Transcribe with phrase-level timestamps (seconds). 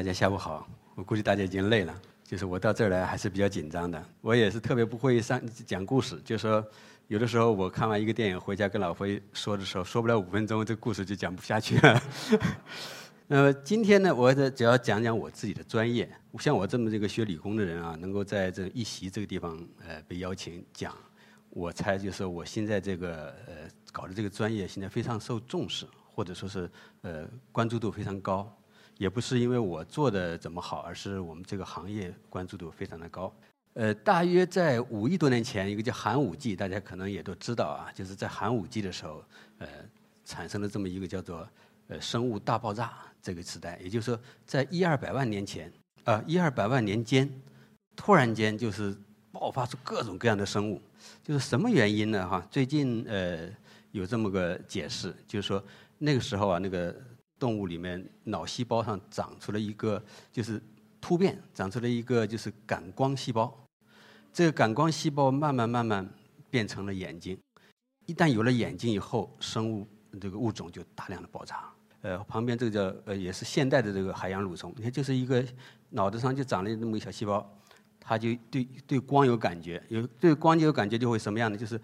[0.00, 0.66] 大家下午好。
[0.94, 1.94] 我估计大家已经累了，
[2.24, 4.02] 就是我到这儿来还是比较紧张的。
[4.22, 6.66] 我也是特别不会上讲故事，就是说
[7.08, 12.02] 有的时候我看完一个电影回家跟老婆说的时候，说不了五分钟，这故事就讲不下去了。
[13.28, 16.10] 那么今天呢，我主要讲讲我自己的专业。
[16.38, 20.96] 像我这么这个学理工的人啊，能够在这一席这个地方呃被邀请讲，
[21.50, 26.70] 我猜就是我现在这个呃搞的这个专业现在非常受重视，或者说是
[27.02, 28.50] 呃关注度非常高。
[29.00, 33.34] 也不是因为我做的怎么好，而是我们这个行业关注度非常的高。
[33.72, 39.24] 呃，大约在五亿多年前，一个叫寒武纪，大家可能也都知道啊，就是在寒武纪的时候，
[39.56, 39.66] 呃，
[40.26, 41.48] 产生了这么一个叫做
[41.88, 43.80] 呃生物大爆炸这个时代。
[43.82, 45.72] 也就是说，在一二百万年前，
[46.04, 47.26] 啊一二百万年间，
[47.96, 48.94] 突然间就是
[49.32, 50.78] 爆发出各种各样的生物。
[51.24, 52.28] 就是什么原因呢？
[52.28, 53.48] 哈，最近呃
[53.92, 55.64] 有这么个解释，就是说
[55.96, 56.94] 那个时候啊那个。
[57.40, 60.62] 动物里面脑细胞上长出了一个，就是
[61.00, 63.52] 突变，长出了一个就是感光细胞。
[64.32, 66.08] 这个感光细胞慢慢慢慢
[66.50, 67.36] 变成了眼睛。
[68.04, 69.88] 一旦有了眼睛以后，生物
[70.20, 71.64] 这个物种就大量的爆炸。
[72.02, 75.42] 呃，旁边这个叫呃也是现代的这个海洋蠕虫，你看就是一个
[75.88, 77.58] 脑袋上就长了那么一小细胞，
[77.98, 81.80] 它就对对光有感觉，有对光有感觉就会什么样的就是。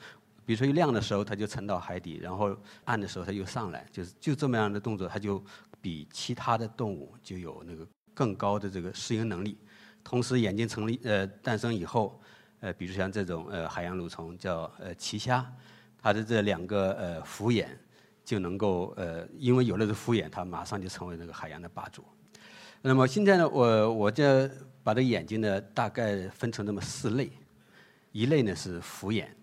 [0.47, 5.43] 比如说一亮的时候，它就沉到海底；然后暗的时候，它又上来，就是就这么样的动作，它就
[5.81, 9.59] 比其他的动物就有那个更高的这个适应能力。
[10.05, 12.21] 同时，眼睛成立呃诞生以后，
[12.61, 15.45] 呃，比如像这种呃海洋蠕虫叫呃奇虾，
[16.01, 17.77] 它的这两个呃复眼
[18.25, 22.05] 就能够呃，因为有了这复眼，它马上就成为那个海洋的霸主。
[22.83, 24.49] 那么现在呢，我我就
[24.85, 27.33] 把这眼睛呢大概分成这么四类，
[28.13, 29.37] 一类呢是复眼。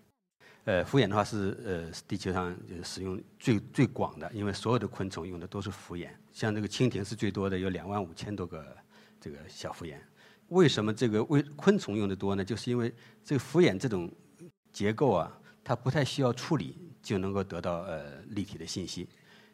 [0.64, 8.76] 呃，复眼的话是呃地球上就使用最最广的，因为所有的昆虫用的都是复眼，像这个蜻蜓是最多的，有两万五千多个
[9.20, 10.02] 这个小复眼。
[10.48, 12.44] 为什么这个为昆虫用的多呢？
[12.44, 12.92] 就是因为
[13.22, 14.10] 这个复眼这种
[14.72, 19.06] 结构啊，它不太需要处理就能够得到呃立体的信息。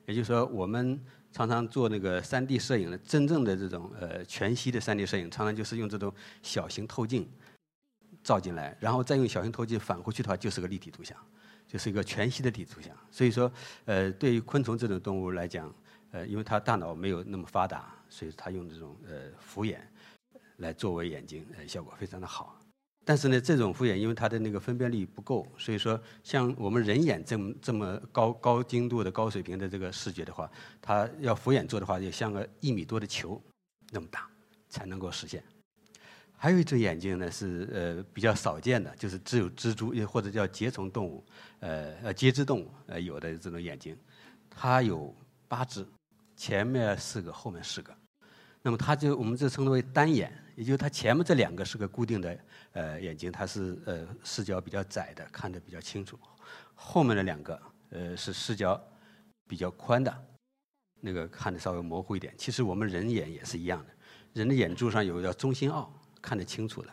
[0.06, 1.00] 也就是说，我们
[1.32, 6.12] 常常做那个 3D 摄影的真正的这种呃全息的 3D 摄影，常常就是用这种
[6.42, 7.28] 小型透镜。
[8.30, 11.18] 照进来，然后再用小型透镜返回去的话，就是个立体图像，
[11.66, 12.96] 就是一个全息的立体图像。
[13.10, 13.50] 所以说，
[13.86, 15.74] 呃，对于昆虫这种动物来讲，
[16.12, 19.84] 呃，因为它大脑没有那么发达，所以它用这种呃复眼
[20.58, 22.56] 来作为眼睛，呃，效果非常的好。
[23.04, 30.48] 但是呢，这种复眼因为它的那个分辨率不够，所以说像我们人眼这么这么高高精度的高水平的这个视觉的话，
[30.80, 33.42] 它要复眼做的话，就像个一米多的球
[33.90, 34.28] 那么大
[34.68, 35.42] 才能够实现。
[36.42, 41.22] 还有一只眼睛呢，是呃比较少见的，就是只有蜘蛛，或者叫节虫动物，
[41.58, 43.94] 呃呃节肢动物呃有的这种眼睛，
[44.48, 45.14] 它有
[45.48, 45.86] 八只，
[46.34, 47.94] 前面四个，后面四个，
[48.62, 52.38] 那么它就我们这称之为单眼，也就是它前面这两个是个固定的
[52.72, 56.18] 呃眼睛，它是呃视角比较窄的，看得比较清楚，
[56.74, 58.82] 后面的两个呃是视角
[59.46, 60.24] 比较宽的，
[61.02, 62.32] 那个看得稍微模糊一点。
[62.38, 63.92] 其实我们人眼也是一样的，
[64.32, 65.92] 人的眼珠上有一个叫中心凹。
[66.20, 66.88] 看得清楚的，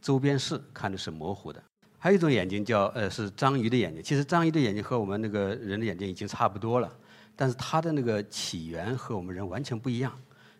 [0.00, 1.62] 周边视看的是模糊的。
[1.98, 6.92] 还有一种眼睛叫呃是章鱼的眼睛，其实章鱼的眼睛和我们那个人的眼睛已经差不多了，
[7.34, 10.12] 但是它的那个起源和我们人完全不一样。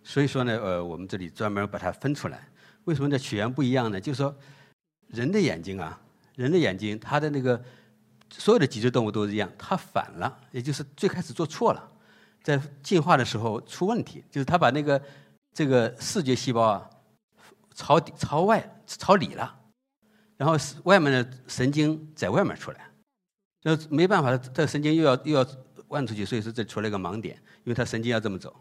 [0.03, 2.49] 所以说呢，呃，我们这里专门把它分出来。
[2.84, 4.00] 为什么这起源不一样呢？
[4.00, 4.34] 就是说，
[5.09, 6.00] 人的眼睛啊，
[6.37, 7.62] 人的眼睛它的那个
[8.33, 11.93] 所有的脊椎动物都是一样，它反了，也就是最开始做错了，
[12.43, 15.00] 在进化的时候出问题，就是它把那个
[15.53, 16.91] 这个视觉细胞啊。
[17.76, 19.54] 朝朝外朝里了，
[20.38, 22.91] 然后外面的神经在外面出来，
[23.62, 25.47] 那没办法，这神经又要又要
[25.88, 28.56] 弯出去，所以说这出来一个盲点，因为它神经要这么走。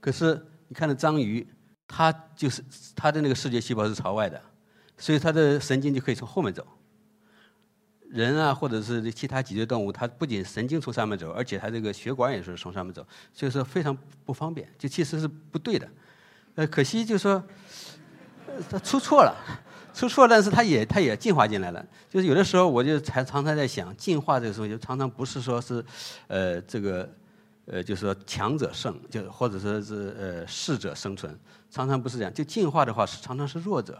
[0.00, 0.38] 可是
[0.68, 1.48] 你看那章鱼，
[1.86, 2.62] 它就是
[2.94, 4.38] 它的那个视觉细胞是朝外的，
[4.98, 6.66] 所以它的神经就可以从后面走。
[8.10, 15.88] 人啊，或者是其他脊椎动物，它不仅神经从上面走，而且它这个血管也是从上面走，所以说非常不方便，就其实是不对的。
[16.56, 17.42] 呃，可惜就是说。
[18.70, 19.34] 他出错了，
[19.94, 21.84] 出错，但是他也他也进化进来了。
[22.08, 25.84] 就是有的时候，我就才常常在想，进化这个时候就常常不是说是，
[26.26, 27.08] 呃，这个，
[27.66, 31.38] 呃，就是说强者胜，就或者说是呃适者生存，
[31.70, 32.32] 常常不是这样。
[32.32, 33.98] 就进化的话，是常常是弱者。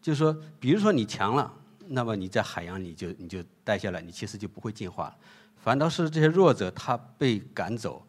[0.00, 1.50] 就是说，比如说你强了，
[1.88, 5.16] 那么你在海洋你就你就待下来，你其实就不会进化了。
[5.56, 8.06] 反倒是这些弱者，他被赶走，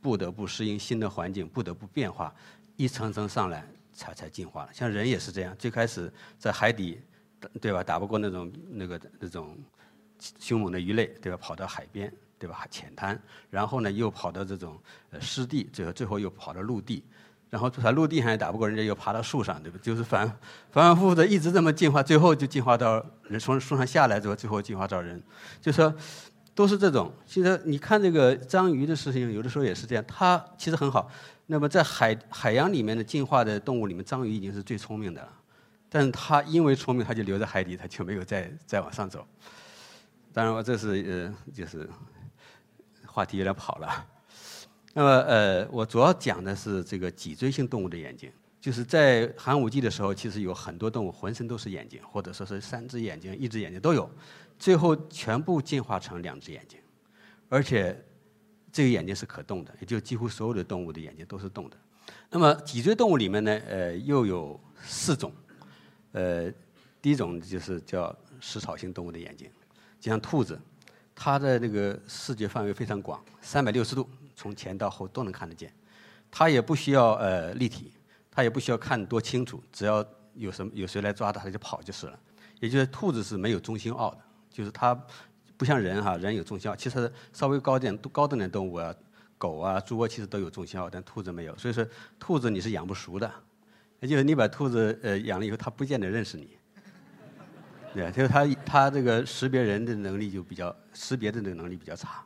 [0.00, 2.34] 不得不适应新的环境，不得不变化，
[2.76, 3.68] 一层层上来。
[3.96, 7.00] 才才进化了，像人也是这样，最开始在海底，
[7.60, 7.82] 对吧？
[7.82, 9.56] 打不过那种那个那种
[10.38, 11.38] 凶猛的鱼类，对吧？
[11.40, 12.66] 跑到海边，对吧？
[12.70, 14.78] 浅滩，然后呢又跑到这种
[15.10, 17.02] 呃湿地，最后最后又跑到陆地，
[17.48, 19.78] 然后在陆地上也打不过人家，又爬到树上，对吧？
[19.82, 20.28] 就是反
[20.70, 25.22] 反反复复的一直这么进化，最后就进化到人从树上下来之后，最后进化到人，
[25.60, 25.94] 就说
[26.56, 27.12] 都是这种。
[27.26, 31.08] 其实你看这个章鱼的事情，有的时候也是这样，它其实很好。
[31.48, 35.28] 那么在海海洋里面的进化的动物里面，章鱼已经是最聪明的了，
[35.90, 39.24] 但是它因为聪明，它就留在海底，它就没有再再往上走。
[40.32, 41.88] 当然，我这是呃，就是
[43.06, 44.06] 话题有点跑了。
[44.94, 48.32] 那么呃，我主要讲的是这个脊椎性动物的眼睛。
[48.66, 54.10] 就是在寒武纪的时候，其实有很多动物浑身都是眼睛，或者说是三只眼睛、一只眼睛都有，
[54.58, 56.80] 最后全部进化成两只眼睛，
[57.48, 57.96] 而且
[58.72, 61.76] 这个眼睛是可动的，也就几乎所有的动物的眼睛都是动的。
[62.28, 65.32] 那么脊椎动物里面呢，呃，又有四种，
[66.10, 66.52] 呃，
[67.00, 69.48] 第一种就是叫食草性动物的眼睛。
[70.00, 70.60] 就像兔子，
[71.14, 75.72] 它的那个视觉范围非常广，三百六十度，从前到后都能看得见。
[76.32, 77.92] 它也不需要呃立体，
[78.36, 80.04] 它也不需要看多清楚，只要
[80.34, 82.18] 有什么有谁来抓它，它就跑就是了。
[82.60, 84.18] 也就是兔子是没有中心奥的，
[84.50, 84.94] 就是它
[85.56, 86.76] 不像人哈，人有中心奥。
[86.76, 88.94] 其实稍微高点高等点动物啊，
[89.38, 91.56] 狗啊、猪啊，其实都有中心奥，但兔子没有。
[91.56, 91.82] 所以说，
[92.18, 93.32] 兔子你是养不熟的，
[94.00, 96.58] 也就是你把兔子呃养了以后，它不见得认识你。
[97.94, 102.22] 对，就是它它这个识别人的能力就比较识别的这个能力比较差。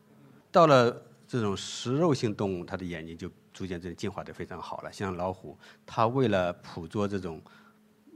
[0.51, 4.93] 到了这种食肉性动物，它的眼睛就逐渐这进化的非常好了。
[4.93, 5.57] 像老虎，
[5.87, 7.41] 它为了捕捉这种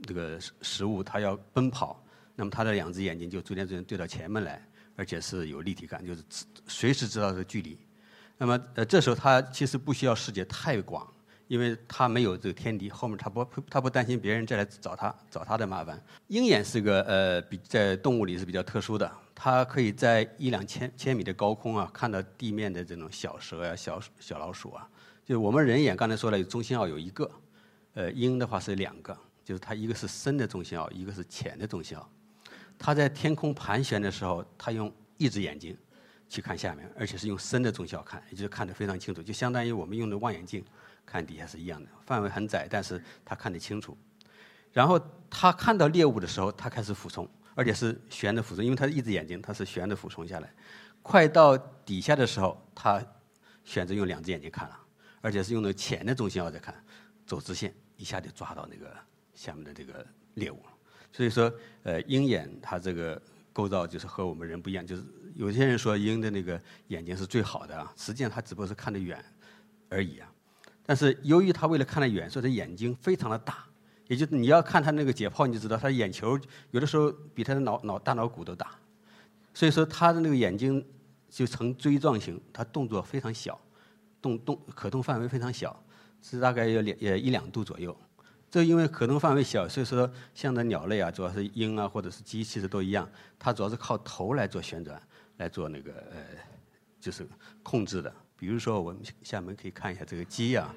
[0.03, 2.03] 这个食物，它要奔跑，
[2.35, 4.61] 那么它的两只眼睛就逐渐逐渐对到前面来，
[4.97, 6.21] 而且是有立体感，就是
[6.67, 7.77] 随时知道这个距离。
[8.37, 11.07] 那么呃，这时候它其实不需要视觉太广。
[11.47, 16.03] 因为它没有这个天敌，后面它不它不担心别人再来找它找它的麻烦。
[16.29, 24.89] 鹰眼是个呃比在动物里是比较特殊的，它可以在一两千千米的高空啊看到地面的这种小蛇呀、小小老鼠啊。
[25.25, 27.29] 就我们人眼刚才说了，有中心凹有一个，
[27.93, 32.09] 呃，鹰的话是两个，就是它一个是深的中心凹，一个是浅的中心凹。
[32.79, 35.77] 它在天空盘旋的时候，它用一只眼睛
[36.29, 40.63] 去看下面，而且是用深的中心凹看，也就是看得非常清楚，就相当于我们用的望远镜。
[41.07, 43.95] 看底下是一样的，范围很窄，但是他看得清楚。
[44.73, 44.99] 然后
[45.29, 50.53] 他看到猎物的时候，他开始俯冲，而且是悬着俯冲，因为他是一只眼睛，他是悬着俯冲下来。
[51.01, 53.03] 快到底下的时候，他
[53.63, 54.79] 选择用两只眼睛看了，
[55.21, 56.75] 而且是用的浅的中心凹在看，
[57.25, 58.93] 走直线，一下就抓到那个
[59.33, 60.05] 下面的这个
[60.35, 60.59] 猎物。
[61.13, 61.51] 所以说，
[61.83, 63.21] 呃，鹰眼它这个
[63.53, 65.03] 构造就是和我们人不一样，就是
[65.33, 69.23] 有些人说鹰的那个眼睛是最好的啊，实际上它只不过是看得远
[69.89, 70.29] 而已啊。
[70.85, 73.65] 但是由于它为了看得远，所以它眼睛非常的大，
[74.07, 76.39] 也就你要看他那个解剖，你就知道他眼球
[76.71, 78.71] 有的时候比他的脑脑大脑骨都大，
[79.53, 80.85] 所以说他的那个眼睛
[81.29, 83.59] 就呈锥状形，他动作非常小，
[84.21, 85.83] 动动可动范围非常小，
[86.21, 87.95] 是大概有两呃一两度左右。
[88.51, 95.01] 这因为可动范围小，所以说像那鸟类啊，主要是鹰啊或者是鸡，其实都一样，它主要是靠头来做旋转，
[95.37, 96.17] 来做那个呃
[97.01, 97.27] 就是
[97.63, 98.13] 控制的。
[98.37, 100.73] 比如说，我们下面可以看一下这个鸡啊，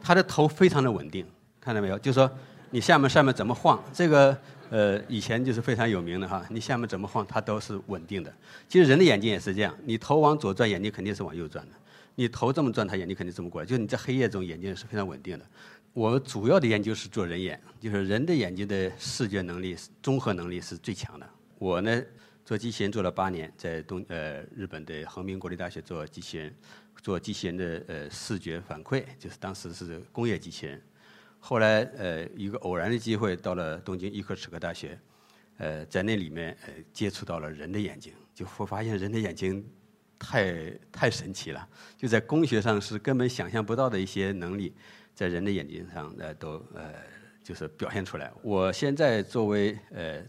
[0.00, 1.26] 它的头非常的稳定，
[1.66, 1.98] 看到没有？
[1.98, 2.30] 就是说，
[2.70, 4.38] 你下面上面怎么晃，这个
[4.70, 8.32] 呃以前就是非常有名的哈，你下面怎么晃它都是稳定的。
[8.68, 11.72] 其实人的眼睛也是这样，你头往左转，眼睛肯定是往右转的；
[12.14, 13.66] 你头这么转，它眼睛肯定这么过来。
[13.66, 15.44] 就是你在黑夜中，眼睛是非常稳定的。
[15.92, 21.28] 我主要的研究是做人眼，就是人的眼睛的视觉能力、综合能力是最强的。
[21.58, 22.00] 我呢。
[22.44, 26.54] 做机器人做了八年，在东呃日本的横滨国立大学做机器人，
[27.02, 30.80] 做机器人的呃视觉反馈，就是当时是工业机器人。
[31.48, 34.98] 后来呃一个偶然的机会到了东京医科齿科大学，
[35.58, 39.64] 呃在那里面呃接触到了人的眼睛，就会发现人的眼睛
[40.18, 44.74] 太太神奇了，就在工学上是根本想象不到的一些能力，
[45.14, 46.92] 在人的眼睛上呃都呃
[47.44, 48.32] 就是表现出来。
[48.42, 50.20] 我现在作为呃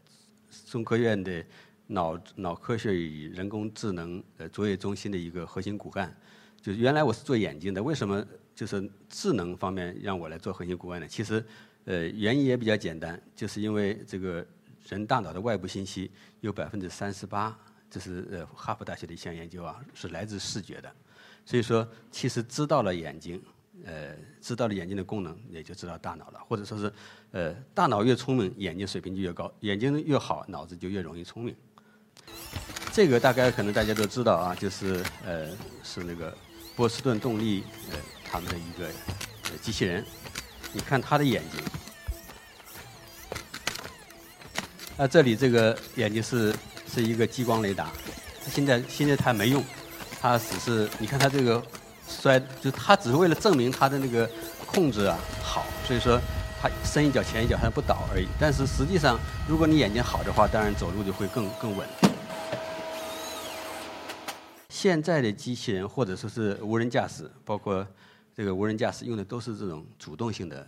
[0.68, 1.44] 中科院的。
[1.90, 6.14] 脑脑科学与人工智能呃卓越中心的一个核心骨干，
[6.62, 11.08] 就原来我是做眼睛的，为什么就是智能方面让我来做核心顾问呢？
[11.08, 11.46] 其实，
[11.86, 14.44] 呃，原因也比较简单，就是因为这个
[14.90, 16.10] 人大脑的外部信息
[16.42, 17.56] 有百分之三十八，
[17.88, 20.92] 这是呃哈佛大学的一项研究啊，是来自视觉的，
[21.46, 23.40] 所以说其实知道了眼睛，
[23.86, 26.92] 呃，知道了眼睛的功能，也就知道大脑了，或者说是，
[27.34, 31.56] 呃，大脑越聪明，眼睛水平就越高，眼睛越好，脑子就越容易聪明。
[32.92, 35.48] 这个大概可能大家都知道啊，就是呃
[35.84, 36.36] 是那个
[36.76, 37.98] 波士顿动力呃
[38.32, 38.88] 他们的一个
[39.62, 40.06] 机器人。
[40.74, 41.62] 你看他的眼睛，
[44.98, 46.54] 那这里这个眼睛是
[46.94, 47.92] 是一个激光雷达，
[48.52, 49.64] 现在现在它没用，
[50.22, 51.64] 它只是你看它这个
[52.08, 54.30] 摔，就它只是为了证明它的那个
[54.66, 56.20] 控制啊好，所以说
[56.62, 58.28] 它深一脚浅一脚它不倒而已。
[58.40, 59.18] 但是实际上，
[59.48, 61.88] 如果你眼睛好的话，当然走路就会更更稳。
[64.70, 67.88] 现在的机器人或者说是无人驾驶，包括
[68.38, 70.66] 这个无人驾驶用的都是这种主动性的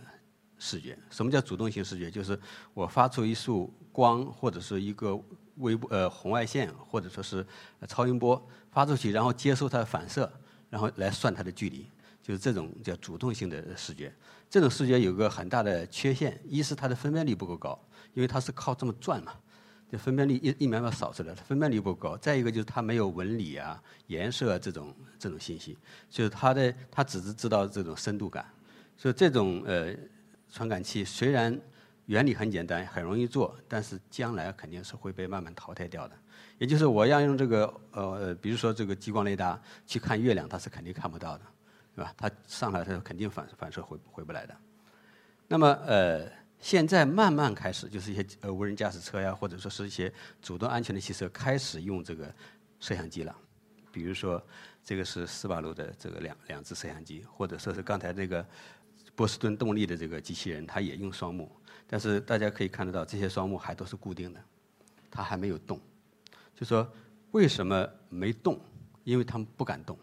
[0.58, 0.98] 视觉。
[1.08, 2.10] 什么叫主动性视觉？
[2.10, 2.36] 就是
[2.74, 5.16] 我发出一束光或者是一个
[5.58, 7.46] 微呃红外线或者说是
[7.86, 10.28] 超音波发出去，然后接收它的反射，
[10.68, 11.86] 然后来算它的距离，
[12.20, 14.12] 就是这种叫主动性的视觉。
[14.50, 17.80] 这种视觉有个很大的缺陷，一是它的分辨率不够高，
[18.14, 19.32] 因为它是靠这么转嘛。
[19.90, 22.16] 就分辨率一一秒秒扫出来了，分辨率不高。
[22.16, 25.76] 再一个就是它没有纹理啊、颜色这种这种信息，
[26.08, 28.46] 就是它的它只是知道这种深度感。
[28.96, 29.92] 所以这种呃
[30.48, 31.60] 传感器虽然
[32.06, 36.16] 原理很简单，很容易做，但是将来肯定是会被慢慢淘汰掉的。
[36.58, 41.44] 也就是我要用这个呃，比如说这个激光雷达去看月亮，它是肯定看不到的，
[41.96, 42.14] 对吧？
[42.16, 44.56] 它上来它肯定反反射回回不来的。
[45.48, 46.39] 那么呃。
[46.60, 50.12] 现在慢慢开始，就是一些呃无人驾驶车呀，或者说是一些
[50.42, 52.32] 主动安全的汽车开始用这个
[52.78, 53.34] 摄像机了。
[53.90, 54.40] 比如说，
[54.84, 58.46] 这个是斯巴鲁的这个两两只摄像机，或者说是刚才这个
[59.16, 61.50] 波士顿动力的这个机器人，它也用双目。
[61.86, 64.40] 但是大家可以看得到，这些双目还都是固定的，
[65.10, 65.80] 它还没有动。
[66.54, 66.88] 就说
[67.32, 68.60] 为什么没动？
[69.02, 69.98] 因为他们不敢动。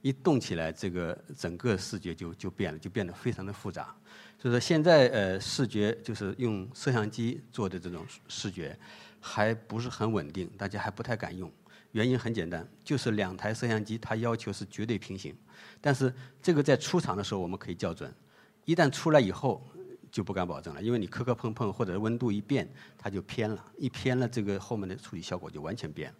[0.00, 3.94] 一动起来，这个整个视觉就就变了，就变得非常的复杂。
[4.40, 8.78] 所以说现在呃视觉就是用摄像机做的这种视觉，
[9.20, 11.50] 还不是很稳定，大家还不太敢用。
[11.90, 15.34] 原因很简单，就是两台摄像机它要求是绝对平行，
[15.80, 18.14] 但是这个在出厂的时候我们可以校准，
[18.64, 19.66] 一旦出来以后
[20.12, 26.16] 就不敢保证了，因为你磕磕碰碰或者温度一变，它就偏了，一偏了这个后面的处理效果就完全变了。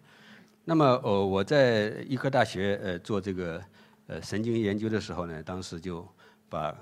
[0.64, 3.62] 那么呃我在医科大学呃做这个
[4.08, 6.04] 呃神经研究的时候呢，当时就
[6.48, 6.76] 把。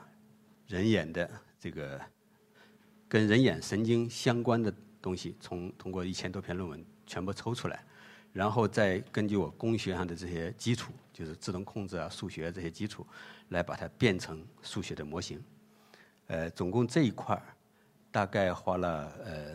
[0.66, 1.30] 人眼的
[1.60, 2.00] 这个
[3.08, 7.84] 跟人眼神经相关的东西，从通过一千多篇论文全部抽出来，
[8.32, 13.06] 然后再根据我工学上的这些基础，就是自动控制啊、数学这些基础，
[13.50, 15.40] 来把它变成数学的模型。
[16.26, 17.42] 呃，总共这一块儿
[18.10, 19.54] 大概花了呃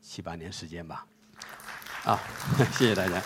[0.00, 1.04] 七八年时间吧。
[2.04, 2.20] 啊，
[2.78, 3.20] 谢谢大家。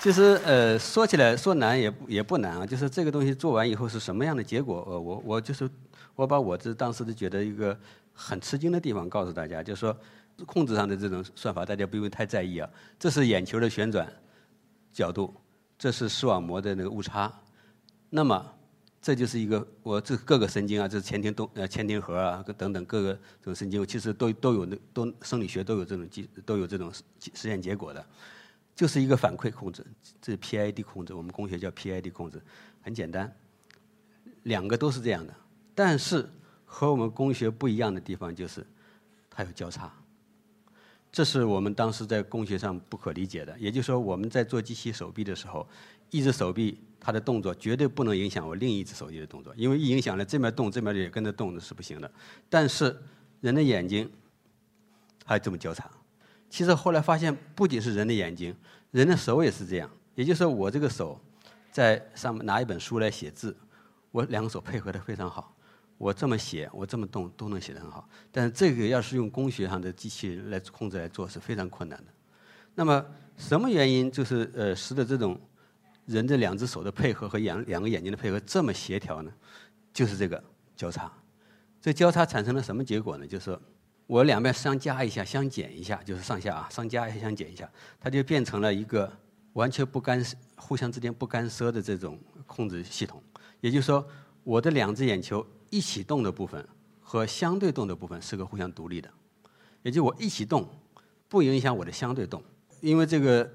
[0.00, 4.82] 其实呃说起来说难也也不难啊，就是这个东西做完以后是什么样的结果？
[4.88, 5.68] 呃，我我就是。
[6.18, 7.78] 我把我这当时的觉得一个
[8.12, 9.96] 很吃惊的地方告诉大家，就是说
[10.46, 12.68] 控制上的这种算法，大家不用太在意啊。
[12.98, 14.12] 这是眼球的旋转
[14.92, 15.32] 角度，
[15.78, 17.32] 这是视网膜的那个误差。
[18.10, 18.44] 那么
[19.00, 26.92] 这就是一个我这各个神经啊，这是前庭动呃前庭核啊等等各个这种神经，其实都都有那都生理学都有这种基都有这种
[27.32, 28.04] 实验结果的，
[28.74, 29.86] 就是一个反馈控制，
[30.20, 32.42] 这是 PID 控制，我们工学叫 PID 控制，
[32.82, 33.32] 很简单，
[34.42, 35.32] 两个都是这样的。
[35.78, 36.28] 但是
[36.64, 38.66] 和我们工学不一样的地方就是，
[39.30, 39.88] 它有交叉，
[41.12, 43.56] 这是我们当时在工学上不可理解的。
[43.60, 45.64] 也就是说，我们在做机器手臂的时候，
[46.10, 52.10] 一只手臂它的动作绝对不能影响我另一只手臂的动作，因为一影响了这边动，这边也跟着动的是不行的。
[52.50, 53.00] 但是
[53.40, 54.10] 人的眼睛
[55.24, 55.88] 还这么交叉，
[56.50, 58.52] 其实后来发现，不仅是人的眼睛，
[58.90, 59.88] 人的手也是这样。
[60.16, 61.20] 也就是说，我这个手
[61.70, 63.56] 在上面拿一本书来写字，
[64.10, 65.54] 我两个手配合的非常好。
[65.98, 72.12] 我这么写，我这么动都能写得很好，但是这个要是用工学上的机器人来控制来做是非常困难的。
[72.72, 73.04] 那么
[73.36, 75.38] 什么原因就是呃使得这种
[76.06, 79.32] 人的两只手的配合和两两个眼睛的配合这么协调呢？
[79.92, 80.42] 就是这个
[80.76, 81.12] 交叉。
[81.80, 83.26] 这交叉产生了什么结果呢？
[83.26, 83.58] 就是
[84.06, 89.12] 我两边相加一下、相减一下，就是上下啊，相加一下、相减一下，它就变成了一个
[89.54, 93.20] 完全不干涉、互相之间不干涉的这种控制系统。
[93.60, 94.06] 也就是说，
[94.44, 95.44] 我的两只眼球。
[95.70, 96.66] 一起动的部分
[97.00, 99.10] 和相对动的部分是个互相独立的，
[99.82, 100.68] 也就我一起动
[101.28, 102.42] 不影响我的相对动，
[102.80, 103.50] 因为这个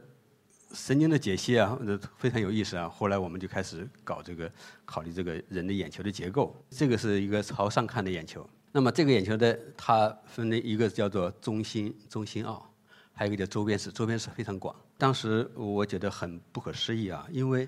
[0.73, 1.77] 神经的解析啊
[2.17, 2.89] 非常有意思啊。
[2.89, 4.51] 后来我们就开始搞这个
[4.85, 6.55] 考虑这个人的眼球的结构。
[6.69, 12.73] 这个是一个朝上看的眼球，那么这个眼球的它分为一个叫做中心中心凹，
[13.13, 14.75] 还有一个叫周边视，周边视非常广。
[14.97, 17.67] 当时我觉得很不可思议啊，因为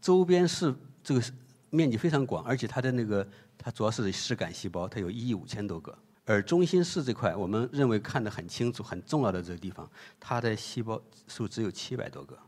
[0.00, 1.22] 周边视这个
[1.70, 3.26] 面积非常广，而且它的那个。
[3.60, 5.92] 它主要是视感细胞，它有一亿五千多个。
[6.24, 12.38] 而中心视这块，我们认为看得很清楚、很重要的这个地方，它的细胞数只有七百多个。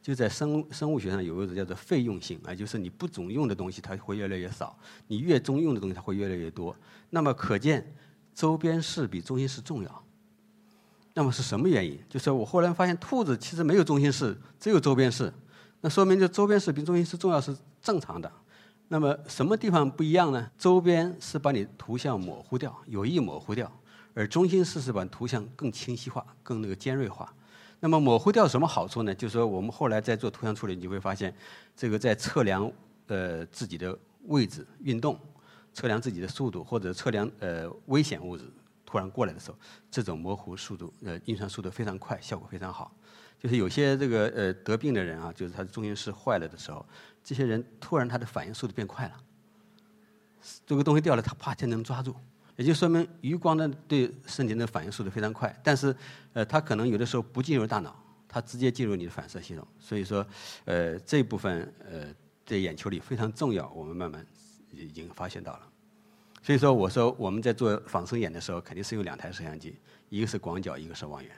[0.00, 6.74] 就在生生物学上有一个叫做费用性啊，就是你不总用的东西它会越来越少，你越中用的东西它会越来越多。
[7.10, 7.92] 那么可见
[8.32, 10.04] 周边视比中心视重要。
[11.12, 11.98] 那么是什么原因？
[12.08, 15.32] 就是我后来发现兔子其实没有中心室，只有周边室。
[15.80, 18.30] 那说明就周边室比中心室重要是正常的。
[18.92, 20.50] 那么什么地方不一样呢？
[20.58, 23.72] 周边是把你图像模糊掉，有意模糊掉，
[24.12, 27.34] 而中心室是把图像更清晰化、更那个尖锐化。
[27.80, 29.14] 那么模糊掉什么好处呢？
[29.14, 31.34] 就是说我们后来在做图像处理，你会发现，
[31.74, 32.70] 这个在测量
[33.06, 35.18] 呃自己的位置运动，
[35.72, 38.44] 测量自己的速度或者测量呃危险物质
[38.84, 39.56] 突然过来的时候，
[39.90, 42.92] 这种模糊速度呃运算速度非常快，效果非常好。
[43.42, 46.86] 就是有些这个呃得病的人啊，就是他的中心室坏了的时候，
[47.24, 49.20] 这些人突然他的反应速度变快了，
[50.64, 52.14] 这个东西掉了，他啪就能抓住。
[52.54, 55.92] 也就说明余光呢对身体的反应速度非常快，但是
[56.34, 60.24] 呃他可能有的时候不进入大脑，他直接进入你的反射系统，所以说
[60.64, 62.14] 呃这部分呃
[62.46, 64.24] 在眼球里非常重要，我们慢慢
[64.70, 65.68] 已经发现到了。
[66.40, 69.76] 所以说我说我们在做仿生眼的时候，肯定是用两台摄像机，
[70.10, 71.34] 一个是广角，一个是望远。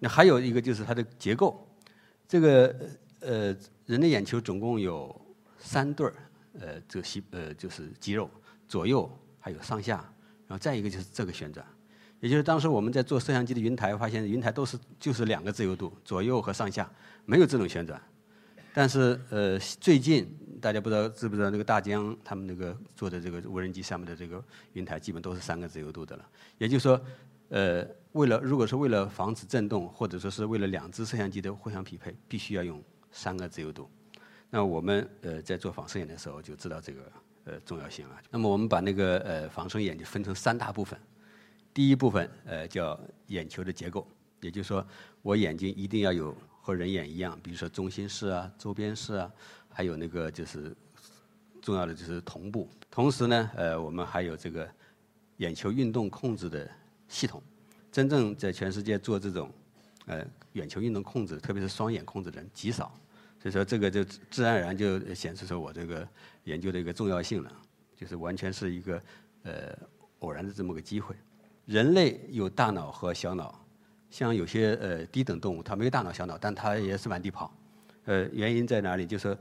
[0.00, 1.64] 那还有一个就是它的结构，
[2.26, 2.74] 这个
[3.20, 5.14] 呃人的眼球总共有
[5.60, 6.14] 三对儿
[6.58, 8.28] 呃这个细呃就是肌肉，
[8.66, 9.08] 左右。
[9.42, 9.96] 还有上下，
[10.46, 11.66] 然后再一个就是这个旋转，
[12.20, 16.86] 也就是当时我们在做摄像机的云台，发现云台都是就是两个自由度，左右和上下，
[17.24, 17.98] 没有这种旋转。
[18.74, 20.28] 但是呃，最近
[20.60, 26.28] 大家不知道知不知道那个大疆他们那个做的这个无人机上面的这个云台，基本都是三个自由度的了。
[26.58, 27.02] 也就是说，
[27.50, 33.88] 呃，为了如果是为了防止震动，或者说是为了两只摄像机的互相匹配，必须要用三个自由度。
[34.48, 37.00] 那我们呃在做仿生眼的时候就知道这个。
[37.44, 38.20] 呃，重要性了。
[38.30, 40.96] 那么我们把那个呃仿生眼就分成三大部分。
[41.72, 44.06] 第一部分呃叫眼球的结构，
[44.42, 44.86] 也就是说
[45.22, 49.32] 我眼睛一定要有和人眼一样，比如说中心视啊、周边视啊，
[49.70, 50.76] 还有那个就是
[51.62, 52.68] 重要的就是同步。
[52.90, 54.68] 同时呢，呃，我们还有这个
[55.38, 56.70] 眼球运动控制的
[57.10, 57.42] 系统。
[57.92, 59.52] 真正在全世界做这种
[60.06, 62.90] 呃眼球运动控制，特别是双眼控制的人极少。
[63.42, 66.06] 所以说，这个就自然而然就显示出我这个
[66.44, 67.50] 研究的一个重要性了，
[67.96, 69.02] 就是完全是一个
[69.42, 69.76] 呃
[70.18, 71.16] 偶然的这么个机会。
[71.66, 73.64] 人类有大脑和小脑，
[74.10, 77.52] 像有些呃低等动物，它没有大脑小脑，但它也是满地跑。
[78.04, 79.06] 呃，原因在哪里？
[79.06, 79.36] 就是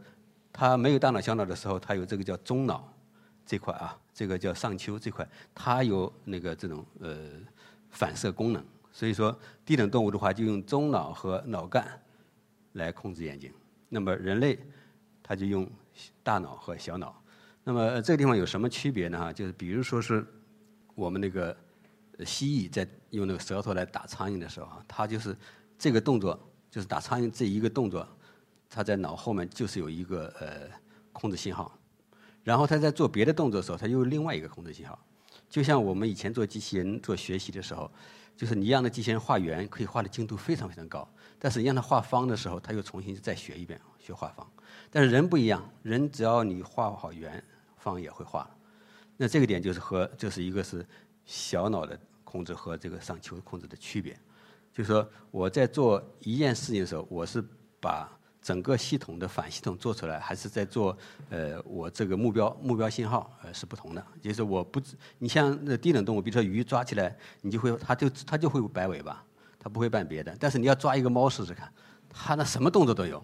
[0.54, 2.92] 它没有大脑小脑的时候，它有这个叫中脑
[3.46, 7.18] 这块啊，这个叫上丘这块，它有那个这种呃
[7.90, 8.64] 反射功能。
[8.92, 11.88] 所以说，低等动物的话，就用中脑和脑干
[12.74, 13.54] 来控制眼睛。
[13.88, 14.60] 那么人类，
[15.22, 15.70] 他就用
[16.24, 17.22] 大脑和小脑。
[17.64, 19.20] 那么这个地方有什么区别呢？
[19.20, 20.26] 哈，就是比如说是
[20.96, 21.56] 我们那个
[22.26, 25.38] 蜥蜴在用那个舌头来打苍蝇的时候，啊，它就是
[25.78, 26.38] 这个动作，
[26.72, 28.08] 就是打苍蝇这一个动作，
[28.70, 30.68] 它在脑后面就是有一个呃
[31.14, 31.78] 控制信号。
[32.44, 34.98] 然后它在做别的动作的时候，它又另外一个控制信号。
[35.50, 37.92] 就像我们以前做机器人做学习的时候，
[38.38, 41.08] 就是你让那机器人画圆，可以画的精度非常非常高。
[41.40, 44.48] 但是你让他画方的时候，他又重新再学一遍学画方。
[44.92, 47.44] 但是人不一样，人只要你画好圆，
[47.78, 48.50] 方也会画。
[49.18, 50.86] 那这个点就是和就是一个是
[51.26, 54.18] 小脑的控制和这个上丘控制的区别。
[54.72, 57.44] 就是说我在做一件事情的时候，我是
[57.82, 58.10] 把
[58.42, 60.98] 整个系统的反系统做出来，还是在做
[61.30, 64.06] 呃我这个目标目标信号呃是不同的。
[64.22, 64.82] 就是我不
[65.18, 69.24] 你像那低等动物，比如说鱼抓起来，你就会它就它就会摆尾巴。
[69.62, 71.70] 它不会办别的，但是你要抓一个猫试试看，
[72.10, 73.22] 它那什么动作都有，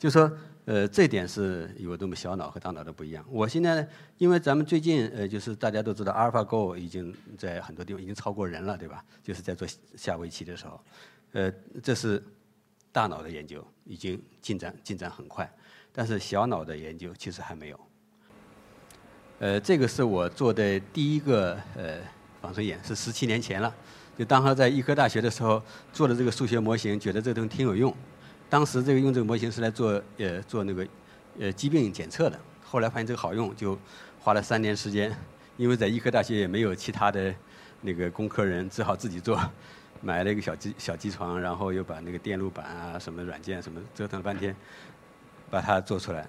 [0.00, 0.28] 就说
[0.64, 3.24] 呃这点是有这么小脑和大脑的不一样。
[3.30, 9.04] 我现在因为咱们最近呃就是大家都知道，AlphaGo 已经在很多地方已经超过人了，对吧？
[9.22, 10.80] 就是在做下围棋的时候，
[11.34, 12.20] 呃这是
[12.96, 15.46] 大脑的研究已经进展进展很快，
[15.92, 17.78] 但是小脑的研究其实还没有。
[19.38, 21.98] 呃，这个是我做的第一个呃
[22.40, 23.70] 仿生眼，是十七年前了。
[24.16, 27.94] 就当时在医科大学的时候做的这个数学模型，觉得这个东西挺有用。
[28.48, 30.88] 当时这个用这个模型是来做呃做那个
[31.38, 32.40] 呃疾病检测的。
[32.64, 33.78] 后来发现这个好用，就
[34.18, 35.14] 花了三年时间。
[35.58, 37.34] 因为在医科大学也没有其他的
[37.82, 39.38] 那个工科人，只好自己做。
[40.00, 44.54] 买了一个小机小机床，然后又把那个电路板啊什么软件什么折腾了半天，
[45.50, 46.26] 把它做出来。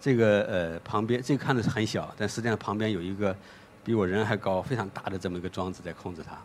[0.00, 3.34] 这个呃旁边这个看着是很小，但实际上旁边有一个
[3.82, 6.38] 比我人还高、非常大的这么一个装置在控制它。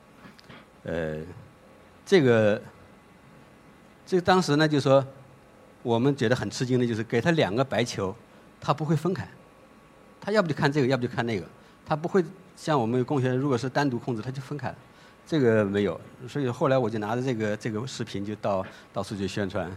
[0.83, 1.17] 呃，
[2.05, 2.61] 这个，
[4.05, 5.05] 这个当时呢，就说
[5.83, 8.15] 我们觉得很吃惊的，就是给他两个白球，
[8.61, 9.27] 他不会分开，
[10.21, 11.45] 他要不就看这个，要不就看那个，
[11.85, 12.23] 他不会
[12.55, 14.75] 像我们工学，如果是单独控制，他就分开了，
[15.29, 19.71] 这个没有，所以后来我就拿着这个这个视频就到到处去宣传，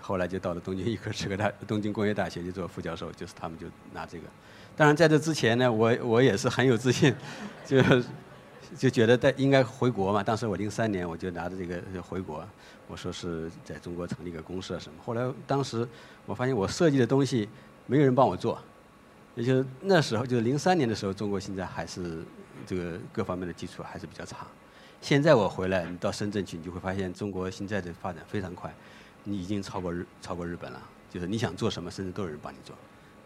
[0.00, 4.24] 后来就到了东京医科这个大东京工业大学去做副教授，就是他们就拿这个，
[4.76, 7.12] 当然在这之前呢，我我也是很有自信，
[7.66, 7.82] 就。
[8.74, 10.22] 就觉得在应该回国嘛。
[10.22, 12.42] 当时我零三年我就拿着这个回国，
[12.88, 14.98] 我说是在中国成立一个公司啊什么。
[15.04, 15.86] 后来当时
[16.24, 17.46] 我发现我设计的东西
[17.86, 18.58] 没有人帮我做，
[19.34, 22.24] 也就是那时候就是零三年的时候，中国现在还是
[22.66, 24.46] 这个各方面的基础还是比较差。
[25.02, 28.72] 现在我回来，你到深圳去，你就会发现中国现在的发展非常快，
[29.24, 30.80] 你已经超过日超过日本了。
[31.10, 32.74] 就是你想做什么，甚至都有人帮你做。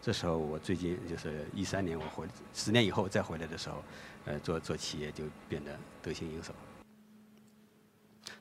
[0.01, 3.83] 这时候我最近就是一三年我回，十年以后再回来的时候，
[4.25, 6.51] 呃，做做企业就变得得心应手。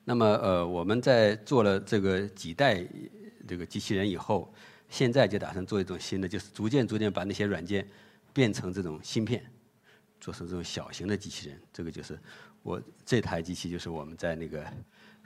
[0.03, 2.83] 那么呃，我们在做了这个几代
[3.47, 4.51] 这个机器人以后，
[4.89, 7.87] 现在就打算做一种新的，就是逐渐逐渐把那些软件
[8.33, 9.45] 变成这种芯片，
[10.19, 11.61] 做成这种小型的机器人。
[11.71, 12.19] 这个就是。
[12.67, 14.67] 我这台机器就是我们在那个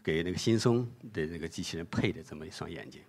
[0.04, 3.00] 给那个新松的那个机器人配的这么一双眼睛，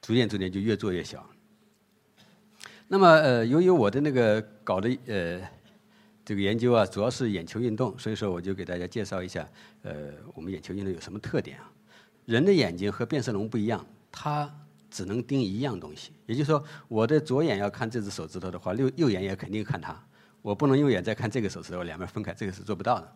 [0.00, 1.28] 逐渐逐渐就越做越小。
[2.88, 5.38] 那么呃，由于我的那个搞的呃
[6.24, 9.46] 这个研究啊，主要是眼球运动，所以说我就给大家介绍一下
[9.82, 11.70] 呃我们眼球运动有什么特点啊？
[12.24, 14.50] 人的眼睛和变色龙不一样，它
[14.90, 20.02] 只能盯一样东西，也就是说，我的左眼要看这只手指头的话，右右眼也肯定看它。
[20.44, 23.10] 我不能用眼再看这个手势，我，两边分开，这个是做不到的。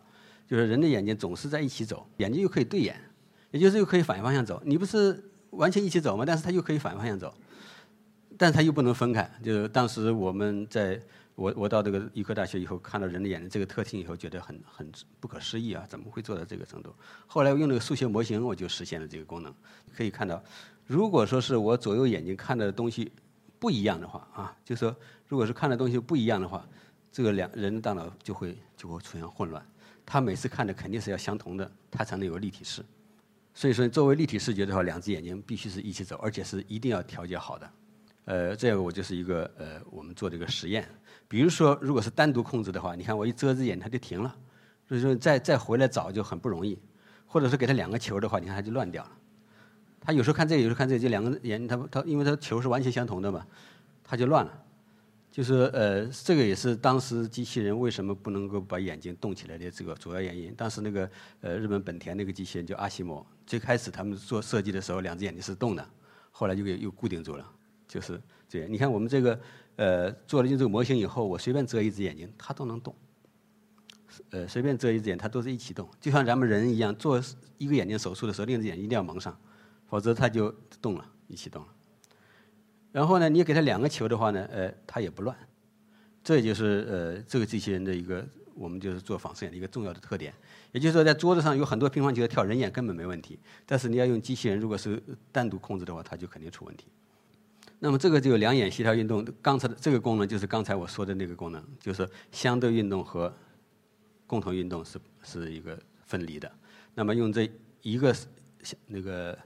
[0.47, 2.99] 就是人的眼睛总是在一起走，眼睛又可以对眼，
[3.51, 4.59] 也就是又可以反方向走。
[4.65, 6.25] 你不是完全一起走吗？
[6.25, 7.31] 但是它又可以反方向走，
[8.35, 9.29] 但是它又不能分开。
[9.43, 10.99] 就是当时我们在
[11.35, 16.91] 我我到这个医科大学以后，看到人的眼睛这个特性以后，觉得很很不可思议啊，怎么会做到这个程度？
[17.27, 19.53] 后来我用那个数学模型，我就实现了这个功能。
[19.95, 20.43] 可以看到，
[20.87, 23.11] 如果说是我左右眼睛看到的东西
[23.59, 24.95] 不一样的话啊，就说
[25.27, 26.67] 如果是看的东西不一样的话。
[27.11, 29.65] 这个两人的大脑就会就会出现混乱，
[30.05, 32.83] 他每次看的肯定是要相同的，他才能有立体视。
[33.53, 37.71] 所以说，作为立体视觉的话，两只眼睛必须是一起走，而且是一定要调节好的。
[38.25, 40.87] 呃，这个我就是一个呃，我们做这个实验。
[41.27, 44.35] 比如说，如果是单独控制的话，你看我一遮只眼，它就停了，
[44.87, 46.77] 所以说再再回来找就很不容易。
[47.31, 49.11] 或者是给他两个球的话，你看它就乱掉了。
[50.01, 53.45] 他有时候看这个，有时候看这个，就两个眼，他他因为他球是完全相同的嘛，
[54.03, 54.63] 他就乱了。
[55.31, 60.53] 就是呃，这个也是当时机器人为什么不能够把眼睛动起来的这个主要原因。
[60.55, 61.09] 当时那个
[61.41, 65.87] 呃，日本本田那个机器人叫阿西莫，最开始他们做设计的时候，两只眼睛是动的，
[66.31, 67.47] 后来就给又固定住了，
[67.87, 68.71] 就是这样。
[68.71, 69.39] 你看我们这个
[69.75, 72.93] 呃，做了这个模型以后，我随便遮一只眼睛，它都能动。
[74.31, 77.21] 呃，随便遮一只眼，它都是一起动，就像咱们人一样，做
[77.57, 79.39] 一个眼睛手术的时候，另一只眼睛一定要蒙上，
[79.87, 81.69] 否则它就动了，一起动了。
[82.91, 85.35] 然后呢，你给它两个球的话呢，呃，它也不乱，
[86.23, 88.25] 这也就是呃这个机器人的一个
[88.55, 90.33] 我们就是做仿生眼的一个重要的特点。
[90.71, 96.85] 也就是说，在桌子上有很多乒乓球跳，人眼根本没问题，但是你要用机器人，如果是单独控制的话，它就肯定出问题。
[97.79, 103.33] 那么这个就两眼协调运动，刚才的这个功能就是刚才我说的那个功能，就是相对运动和
[104.27, 106.51] 共同运动是是一个分离的。
[106.93, 107.49] 那么用这
[107.81, 108.15] 一个
[108.85, 109.37] 那个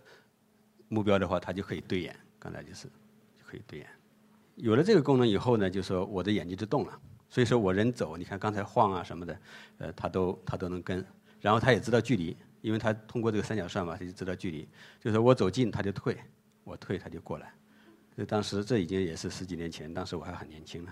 [0.88, 2.16] 目标的话，它就可以对眼。
[2.40, 2.88] 刚才就是。
[3.54, 3.88] 可以对眼，
[4.56, 7.00] 有了这个功能以后呢，就说我的眼睛就动了。
[7.30, 9.38] 所以说我人走，你看刚才晃啊什么的，
[9.78, 11.06] 呃，它都它都能跟。
[11.39, 14.68] 然后它也知道距离，因为它通过这个三角算法，它就知道距离。
[15.00, 16.16] 就是我走近，它就退；
[16.63, 17.54] 我退，它就过来。
[18.18, 20.92] 就当时这已经也是十几年前，当时我还很年轻呢。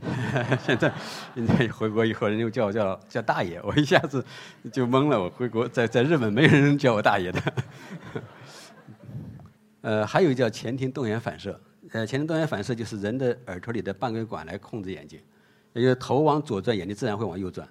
[0.64, 0.94] 现在
[1.34, 4.24] 现在回国以后，人又叫我叫叫大爷，我一下子
[4.72, 5.22] 就懵了。
[5.22, 7.42] 我回国在在日本，没有人叫我大爷的。
[9.82, 11.60] 呃，还有叫前庭动眼反射。
[11.92, 15.20] 呃，前庭动眼反射就是人的耳朵里的半规管来控制眼睛，
[15.72, 17.68] 也就是头往左转，眼睛自然会往右转。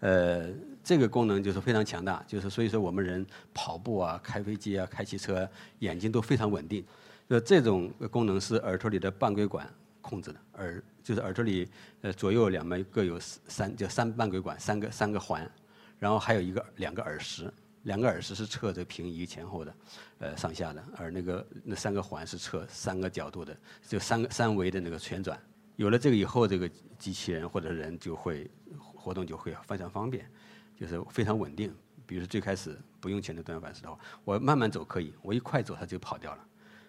[0.00, 0.48] 呃，
[0.84, 5.48] 这个功能就是非常强大，就是所以说我们人跑步啊、开飞机啊、开汽车，
[5.80, 6.84] 眼睛都非常稳定。
[7.28, 9.68] 就这种功能是耳朵里的半规管
[10.00, 11.68] 控制的，耳就是耳朵里
[12.02, 15.50] 呃左右两边各有三叫三半规管，三个三个环，
[15.98, 17.52] 然后还有一个两个耳石。
[17.82, 19.72] 两个耳石是测这个平移前后的，
[20.18, 25.38] 呃上下的，而那个那三个环是测三个角度的，就三个三维的那个旋转。
[25.76, 30.26] 有了这个以后，这个机器人或者人就会活动就会非常方便，
[30.74, 31.74] 就是非常稳定。
[32.06, 36.46] 比如最开始不用前的动眼反射的话，我慢慢走可以，我一快走它就跑掉了。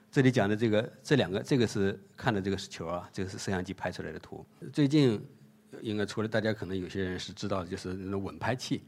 [0.10, 4.46] 这里讲的这个这两个，这个是看的这个球啊，这个是摄像机拍出来的图。
[4.72, 5.20] 最近
[5.82, 8.84] 应该除了大家可能有些人是知道，就是那种稳拍器。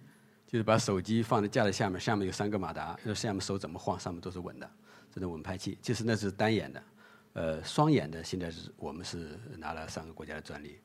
[0.49, 4.67] 就是把手机放在架子下面，下面有三个马达，就下面手怎么晃，上面都是稳的。
[5.11, 6.83] 这种稳拍器，其实那是单眼的，
[7.33, 10.79] 呃，双眼的现在是我们是拿了三个国家的专利，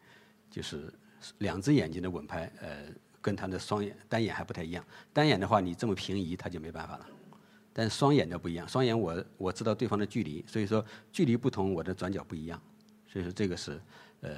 [0.51, 0.93] 就是
[1.39, 2.89] 两只眼睛的稳拍，呃，
[3.23, 4.85] 跟它的双眼单眼还不太一样。
[5.15, 7.07] 单眼的话，你这么平移，它就没办法了。
[7.73, 12.61] 但是双眼的不一样，双眼我我知道对方的距离，所以说距离不同，我的转角不一样。
[13.07, 13.81] 所以说这个是，
[14.21, 14.31] 呃，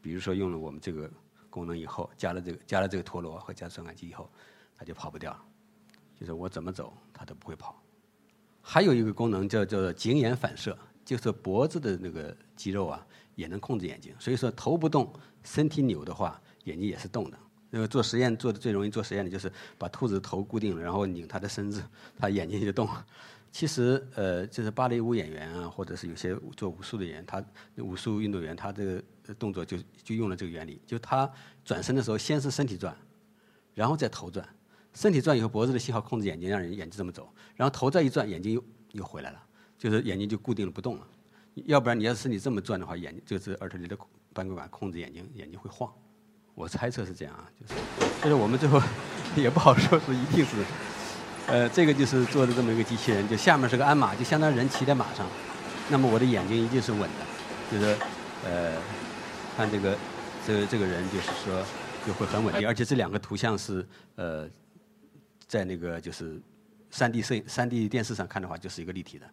[0.00, 1.10] 比如说用了我们这个
[1.48, 4.30] 功能以后，加了这个加了这个陀螺和加传感器以后，
[4.82, 5.32] 他就跑不掉。
[6.18, 7.80] 就是我怎么走，它都不会跑。
[8.60, 14.12] 还有一个功能叫叫做颈眼反射，就是脖子的那个肌肉啊，也能控制眼睛。
[14.18, 15.12] 所以说头不动，
[15.44, 17.38] 身体扭的话，眼睛也是动的。
[17.70, 21.80] 那个做实验做的最容易做实验的就是把兔子头固定了，然后拧它的身子，
[22.18, 22.88] 它眼睛就动。
[23.52, 27.44] 其实呃，就是芭蕾舞演员啊，或者是有些做武术的人，他
[27.76, 29.02] 武术运动员，他这个
[29.38, 31.30] 动作就就用了这个原理，就他
[31.64, 32.96] 转身的时候，先是身体转，
[33.74, 34.48] 然后再头转。
[34.94, 39.42] 身体转以后，脖子的信号控制眼睛，让人眼睛这么走，然后头再一转，眼睛又又回来了，
[39.78, 41.06] 就是眼睛就固定了不动了。
[41.66, 43.96] 要不然你要是身体这么转的话，眼睛就是耳朵里的
[44.32, 45.90] 半规管控制眼睛，眼睛会晃。
[46.54, 47.74] 我猜测是这样啊，就是，
[48.24, 48.80] 就是我们最后
[49.34, 50.56] 也不好说是一定是，
[51.46, 55.26] 呃，这个就是做的这么一个机器人，就下面是个鞍马，就相当于人骑在马上，
[55.88, 57.08] 那么我的眼睛一定是稳的，
[57.70, 57.96] 就是
[58.44, 58.76] 呃，
[59.56, 59.96] 看这个
[60.46, 61.64] 这个这个人就是说
[62.06, 64.48] 就会很稳定，而且这两个图像是呃。
[65.52, 66.40] 在那个就是
[66.88, 69.26] 三 D 摄影、三 D 电视上看的话，就是一个立体的，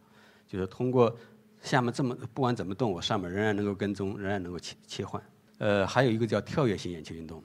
[0.46, 1.18] 就是通过
[1.62, 5.24] 下面这么不管怎么动，我上面仍然能够跟踪，仍然能够切切换。
[5.60, 7.42] 呃，还有一个叫跳跃性眼球运动，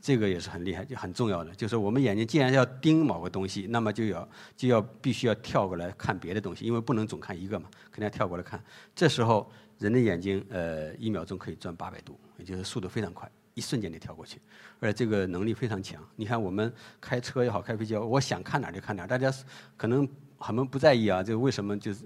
[0.00, 1.52] 这个也是很厉害、就很重要的。
[1.52, 8.62] 就是我们眼睛既然要盯某个东西，那么就要就要必须要跳过来看别的东西，因为不能总看一个嘛，肯定要跳过来看。
[8.94, 13.28] 这时候人的眼睛呃一秒钟可以转八百度，也就是速度非常快。
[13.54, 14.40] 一瞬间就跳过去，
[14.80, 16.02] 而且这个能力非常强。
[16.16, 19.06] 你看我们开车也好，开飞机，我想看哪儿就看哪儿。
[19.06, 19.30] 大家
[19.76, 22.04] 可能很多不在意啊，这个为什么就是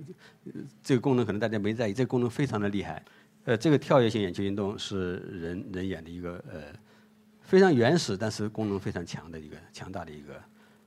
[0.82, 3.00] 这个功能可能大家没在意，这个功能非常的厉害。
[3.44, 6.62] 呃，这个跳跃性眼球运动是人人眼的一个呃
[7.42, 10.34] 非常原始，但是功能非常强的一个强大的一个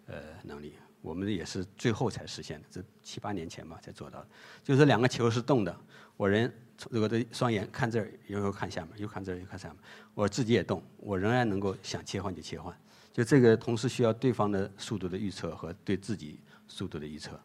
[0.08, 0.74] 呃能力。
[1.02, 4.28] 我们也是最后才实现的，这七八年前吧才做到的。
[4.62, 5.74] 就是两个球是动的，
[6.18, 6.54] 我人。
[6.92, 9.78] 我的双眼看这儿，又看下面，又看这儿，又看下面。
[10.14, 12.76] 我自己也动，我仍然能够想切换就切换。
[13.12, 17.40] 就这个同时需要对方的速度的预测和对自己速度的预测。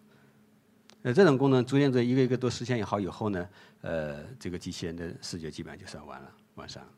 [1.03, 3.49] 那这种功能逐渐在一个一个都实现也好以后呢，
[3.83, 6.89] 呃，这个机器人的视觉基本上就算完了，完善了。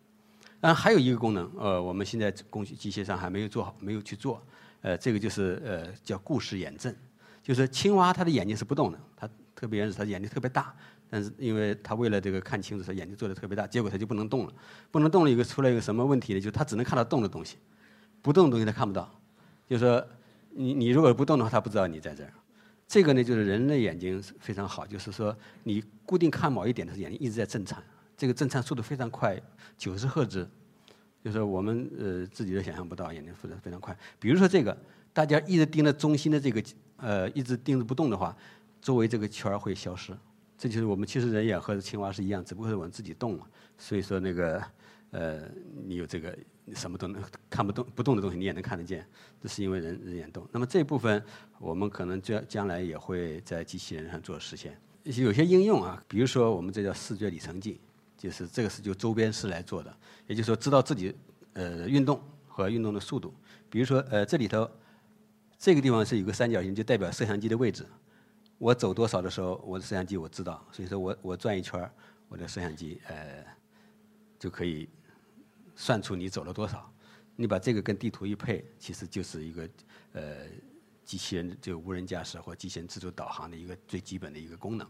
[0.61, 4.43] 当然还有一个功能，呃，我们现在工具机械上还没有做好，没有去做。
[4.83, 6.95] 呃，这个就是呃叫故事眼阵，
[7.43, 10.75] 就是青蛙它的眼睛是不动的，它特别原始，它眼睛特别大。
[11.17, 14.53] 但是，因为他为了这个看清楚，他眼睛做的特别大，结果他就不能动了。
[14.91, 16.39] 不能动了，一个出来一个什么问题呢？
[16.39, 17.57] 就是他只能看到动的东西，
[18.21, 19.11] 不动的东西他看不到。
[19.67, 20.07] 就是说，
[20.51, 22.31] 你你如果不动的话，他不知道你在这儿。
[22.87, 27.83] 这个呢，就是人类眼睛非常好，就是说你固定看某一点的，眼睛一直在震颤，
[28.15, 29.41] 这个震颤速度非常快，
[29.79, 30.47] 九十赫兹，
[31.25, 33.97] 就是我们呃自己都想象不到，眼睛非常非常快。
[34.21, 34.77] 比如说这个，
[35.15, 36.63] 大家一直盯着中心的这个
[36.99, 38.37] 呃，一直盯着不动的话，
[38.83, 40.13] 周围这个圈儿会消失。
[40.59, 43.47] 这就是我们其实人眼和青蛙是一样，只不过是我们自己动了。
[43.77, 44.63] 所以说那个，
[45.11, 45.43] 呃，
[45.85, 46.37] 你有这个
[46.75, 49.07] 什么都能看不动不动的东西，你也能看得见，
[49.41, 50.49] 这是因为人人眼动。
[50.51, 51.23] 那么这部分
[51.59, 54.79] 我们可能将将来也会在机器人上做实现。
[55.05, 57.79] 有些应用啊，比如说我们这叫视觉里程计，
[58.17, 59.95] 就是这个是就周边式来做的，
[60.27, 61.15] 也就是说知道自己
[61.53, 63.33] 呃运动和运动的速度。
[63.69, 64.69] 比如说呃这里头
[65.59, 67.87] 这个地方是有个三角形，就代表摄像机的位置。
[68.59, 71.91] 我走多少的时候，我的摄像机我知道，所以说我我转一圈
[72.29, 73.45] 我的摄像机呃
[74.39, 74.89] 就可以
[75.75, 76.91] 算出你走了多少。
[77.37, 79.69] 你把这个跟地图一配，其实就是一个
[80.13, 80.23] 呃
[81.05, 84.89] 机器人就无人驾驶或机器人自主导航的一个最基本的一个功能。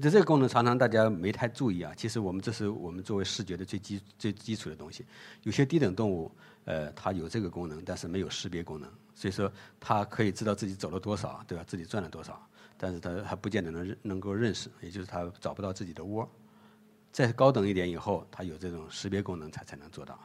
[0.00, 5.04] 这这个功能常常大家没太注意啊，其实我们这是我们作为视觉的最基最基础的东西。
[5.42, 6.30] 有些低等动物
[6.64, 11.64] 呃它有这个功能，但是没有识别功能，所以说它可以知道自己走了多少，对吧？
[11.66, 12.40] 自己转了多少。
[12.82, 16.26] 但是它还不见得能认能够认识，也就是它找不到自己的窝。
[17.12, 20.18] 再高等一点以后，它有这种识别功能才才能做到。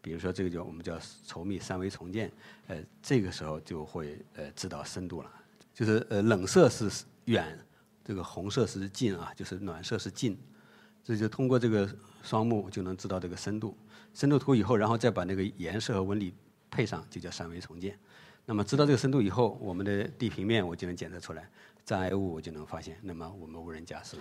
[0.00, 2.30] 比如说这个叫我们叫稠密三维重建，
[2.68, 5.30] 呃，这个时候就会呃知道深度了。
[5.74, 6.88] 就是呃冷色是
[7.24, 7.58] 远，
[8.04, 10.38] 这个红色是近啊，就是暖色是近。
[11.02, 11.88] 这就通过这个
[12.22, 13.76] 双目就能知道这个深度。
[14.14, 16.32] 深度图以后，然后再把那个颜色和纹理
[16.70, 17.98] 配上，就叫三维重建。
[18.46, 21.46] 那么知道这个深度以后，我们的地平面我就能检测出来。
[21.84, 24.16] 障碍物我就能发现，那么我们无人驾驶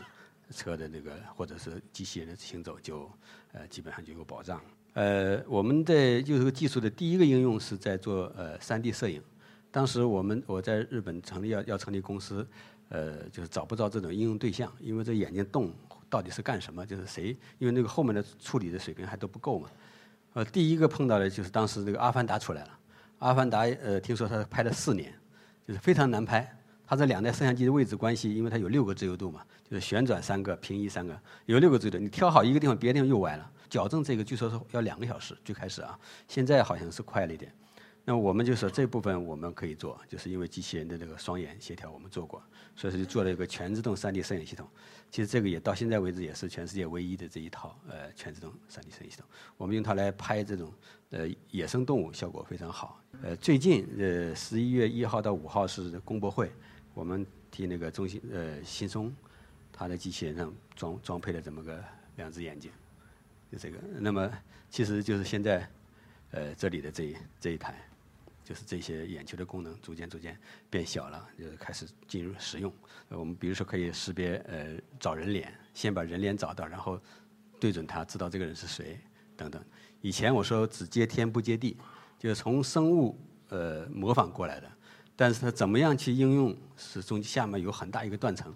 [0.52, 3.10] 车的那个或者是机器人的行走就
[3.54, 4.62] 呃基本上就有保障。
[4.94, 9.22] 呃，我们的就这个技术的第一个应用是在做呃 3D 摄影。
[9.72, 12.48] 当时我们我在日本成立要要成立公司，
[12.90, 15.74] 呃，就是找不到这种应用对象，因为这眼睛动
[16.10, 16.86] 到底是干什么？
[16.86, 17.36] 就是谁？
[17.58, 19.70] 因为那个后面的处理的水平还都不够嘛。
[20.34, 22.68] 呃，第一个碰到的就是当时这个《阿凡达》出来了，
[23.20, 25.14] 《阿凡达》呃，听说他拍了四年，
[25.68, 26.52] 就是非常难拍。
[26.88, 31.98] 它这两台摄像机的位置关系，因为它有六个自由度嘛，就是旋转三个，平移三个，有六个自由度。
[31.98, 33.52] 你挑好一个地方，别的地方又歪了。
[33.70, 37.52] 矫正这个据说是要两个小时，最开始啊，现在好像是快了一点。
[38.08, 42.40] 那我们就说这部分我们可以做，就是因为机器人的这个双眼协调我们做过，
[42.76, 44.70] 所以说就做了一个全自动 3D 摄影系统。
[45.10, 49.26] 其实这个也到现在为止也是全世界唯一的这一套呃全自动 3D 摄影系统。
[49.58, 50.72] 我们用它来拍这种
[51.12, 53.02] 呃野生动物，效果非常好。
[53.22, 56.52] 呃，最近呃十一月一号到五号是公博会，
[56.94, 59.14] 我们替那个中心呃新松，
[59.72, 61.84] 它的机器人上装装配了这么个
[62.18, 62.72] 两只眼睛，
[63.52, 63.78] 就这个。
[64.00, 64.32] 那么
[64.70, 65.70] 其实就是现在
[66.32, 67.76] 呃这里的这这一台。
[68.48, 70.38] 就是这些眼球的功能逐渐逐渐
[70.70, 72.72] 变小了，就是开始进入使用。
[73.10, 77.02] 我们比如说可以识别呃找人脸，先把人脸找到，然后
[77.60, 79.00] 对准它，知道这个人是谁
[79.36, 79.60] 等等。
[80.02, 81.78] 以前我说只接天不接地，
[82.20, 84.72] 就是从生物呃模仿过来的，
[85.16, 88.54] 但是它怎么样去应用，是中下面有很大一个断层。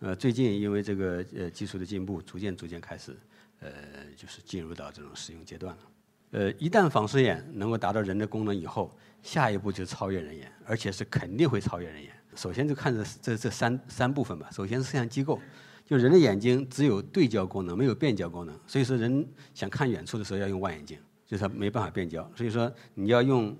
[0.00, 3.16] 呃，最近因为这个呃技术的进步，逐渐逐渐开始
[3.60, 3.68] 呃
[4.16, 5.82] 就是进入到这种使用阶段了。
[6.30, 12.12] 呃，一旦仿视眼能够达到人的功能以后，下一步就超越人眼，而且是肯定会超越人眼。
[12.36, 14.48] 首先就看这这这三三部分吧。
[14.52, 15.40] 首先是摄像机构，
[15.88, 18.54] 就人的眼睛只有对焦功能，没有变焦功能。
[18.66, 22.30] 所以说人想看远处的时候要用望远镜，就是它没办法变焦。
[22.36, 23.56] 所以说你要用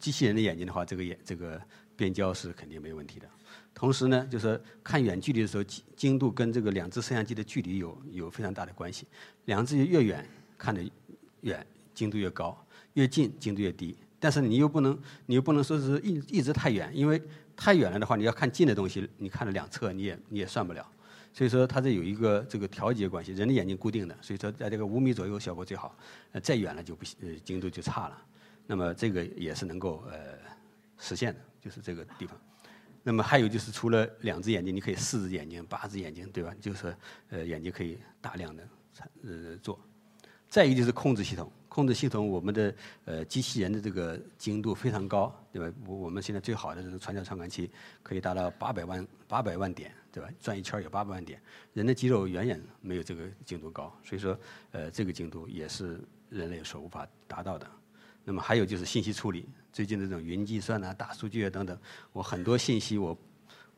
[0.00, 1.60] 机器人的眼睛的话，这个眼这个
[1.94, 3.28] 变焦是肯定没问题的。
[3.74, 9.06] 同时呢，就是看远距离的时候，精精度跟这个两只摄像机的距离有有非常大的关系。
[9.44, 10.26] 两只越远
[10.56, 10.82] 看得
[11.42, 12.56] 远，精度越高；
[12.94, 13.94] 越近精度越低。
[14.18, 17.22] 但是你又不能，你又不能说是一一直太远，因为
[17.54, 20.90] 太远了的话，你要看近的东西，你看了两侧你也你也算不了。
[21.38, 25.96] 所以说它这有一个这个调节关系，人的眼睛固定的，所以说在这个五米左右效果最好，
[26.32, 28.20] 呃再远了就不行，呃精度就差了。
[28.66, 30.36] 那么这个也是能够呃
[30.98, 32.36] 实现的，就是这个地方。
[33.04, 36.52] 那么还有就是除了两只眼睛，你可以四只眼睛、八只眼睛，对吧？
[36.60, 36.92] 就是
[37.30, 38.68] 呃眼睛可以大量的
[39.22, 39.78] 呃做。
[40.48, 41.50] 再一个就是控制系统。
[41.68, 45.76] 控制系统，我们的呃机器人的这个精度非常高，对吧？
[45.86, 47.70] 我我们现在最好的这个传教传感器
[48.02, 50.28] 可以达到八百万八百万点，对吧？
[50.40, 51.40] 转一圈有八百万点，
[51.74, 54.36] 人的肌肉远远没有这个精度高，所以说
[54.72, 57.70] 呃这个精度也是人类所无法达到的。
[58.24, 61.78] 那么还有就是信息处理，最近的这种云计算啊、大数据啊等等，
[62.12, 63.16] 我很多信息我。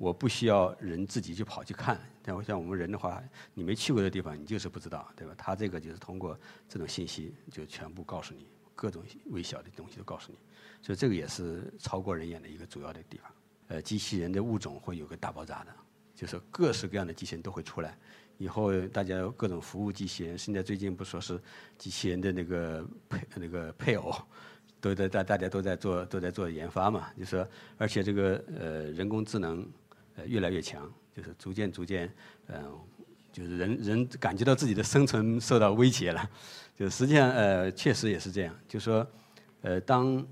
[0.01, 5.35] 我不需要人自己去跑去看，但我像我们人的话，你没去过的地方，你就是不知道，对吧？
[5.37, 10.39] 他这个就是通过这种信息，就全部告诉你，各种微小的东西都告诉你，
[10.81, 13.31] 所以这个也是超过人眼的一个主要的地方。
[13.69, 15.77] 呃，机器人的物种会有个大爆炸的，
[16.15, 17.95] 就是各式各样的机器人都会出来，
[18.39, 21.39] 以后大家各种服务机器人，现在最近不说是
[21.77, 24.15] 机器人的那个配那个配偶，
[24.81, 29.71] 都在大大家都在做都在做研发嘛，就说而且这个呃人工智能。
[30.17, 32.13] 呃越来越强，就是逐渐逐渐，
[32.49, 32.79] 嗯，
[33.33, 36.31] 就是人人感觉到自己的生存受到威胁了。
[36.77, 38.59] 就实际上，呃，确实也是这样。
[38.67, 39.07] 就是说，
[39.61, 40.27] 呃，当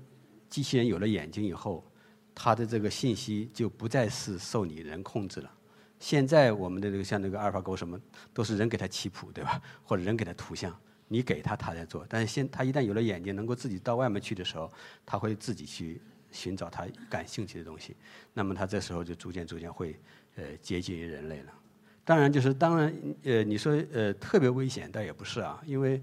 [0.49, 1.85] 机器人有了眼睛以后，
[2.33, 5.51] 它的这个信息就不再是受你人控制了。
[5.99, 7.99] 现在我们的这个像那个阿尔法狗什么，
[8.33, 9.61] 都是人给它棋谱，对吧？
[9.83, 10.75] 或者人给它图像，
[11.07, 12.05] 你给它，它在做。
[12.09, 14.71] 但是现它一旦有了眼睛，能够自己到外面去的时候，
[15.05, 16.01] 它会自己去。
[16.31, 17.95] 寻找他感兴趣的东西，
[18.33, 19.99] 那么他这时候就逐渐逐渐会
[20.35, 21.53] 呃接近于人类了。
[22.05, 26.01] 当然，就是当然呃你说呃特别危险，倒也不是啊，因为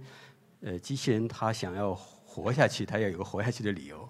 [0.61, 4.09] 呃机器人它想要活下去，它要有个活下去的理由。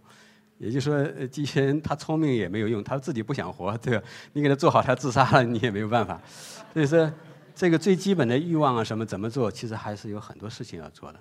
[0.58, 4.04] 也就是说，机器人它聪明也没有用，它自己不想活，对吧？
[4.32, 6.20] 你给它做好，它自杀了，你也没有办法。
[6.72, 7.12] 所以说，
[7.54, 11.20] 这个最基本的欲望啊什么怎么做，其实还是有很多事情要做的。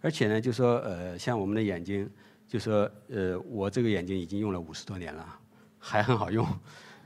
[0.00, 2.10] 而且呢，就说呃像我们的眼睛。
[2.50, 5.24] 就说呃，我这个眼睛已经用了五十多年了，
[5.78, 6.44] 还很好用。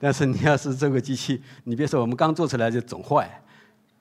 [0.01, 3.43] 但是你要是这个机器，你别说我们刚做出来就总坏，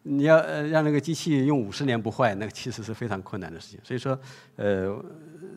[0.04, 3.80] 你要呃让那个机器用五十年不坏，那个其实是非常困难的事情。
[3.84, 4.18] 所以说，
[4.56, 5.04] 呃，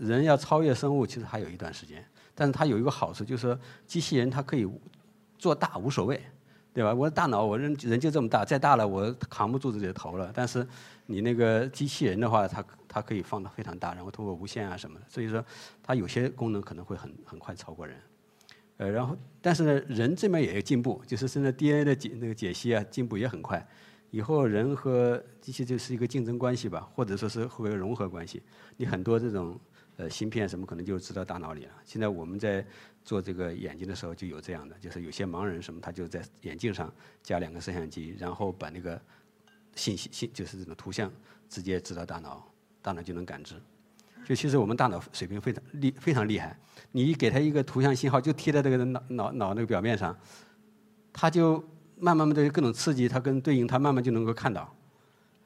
[0.00, 2.04] 人要超越生物，其实还有一段时间。
[2.34, 4.68] 但是它有一个好处，就是说机器人它可以
[5.38, 6.20] 做大无所谓，
[6.74, 6.92] 对吧？
[6.92, 10.32] 我的大脑，我人人就这么大，再大了我扛不住自己的头了。
[10.34, 10.66] 但是
[11.06, 12.64] 你那个机器人的话，它。
[12.88, 15.44] 它可以放到非常大，然后通过无线啊什么的，所以说
[15.82, 17.94] 它有些功能可能会很很快超过人。
[18.78, 23.62] 呃，然后但是呢，人这边也有进步， 就是现在 DNA 的解那个解析啊进步也很快。
[24.10, 28.42] 以后人和机器就是一个竞争关系吧，或者说是会融合关系。
[28.78, 29.60] 你很多这种
[29.98, 31.72] 呃芯片什么可能就知道大脑里了。
[31.84, 32.64] 现在我们在
[33.04, 36.90] 做这个眼睛的时候就有这样的，就是有些盲人什么他就在眼镜上
[37.22, 38.98] 加两个摄像机，然后把那个
[39.76, 41.08] 信息信就是这种图像
[41.48, 42.44] 直接知道大脑。
[42.82, 43.60] 大脑就能感知，
[44.24, 46.56] 就其实我们大脑水平非常厉非常厉害。
[46.92, 50.16] 你给他一个图像信号，就贴在这个脑脑脑那个表面上，
[51.12, 51.58] 他就
[51.98, 54.72] 慢慢慢的各种刺激，它跟对应，它慢慢就能够看到。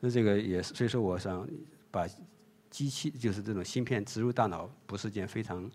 [0.00, 1.48] 那这个也是，所以说我想
[1.90, 2.06] 把
[2.68, 5.70] 机器就是这种芯片植入大脑，不是件非常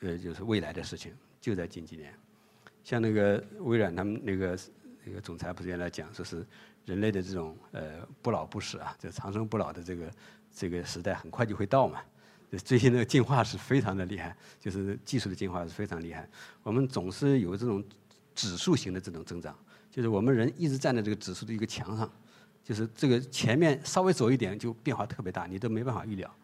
[0.00, 1.10] 呃就是未来的事情，
[1.40, 2.12] 就在近几年。
[2.84, 4.58] 像那个微软他们那个
[5.06, 6.46] 那个总裁不是原来讲说是
[6.86, 10.10] 人类的这种呃不老不死啊，就长生不老的这个
[10.50, 12.00] 这个时代很快就会到嘛。
[12.64, 16.26] 最近的进化是非常的厉害，就是技术的进化是非常厉害。
[16.62, 17.84] 我们总是有这种
[18.34, 19.54] 指数型的这种增长，
[19.90, 22.10] 就是我们人一直站在这个指数的一个墙上，
[22.62, 26.34] 就是这个前面稍微走一点就变化特别大，你都没办法预料。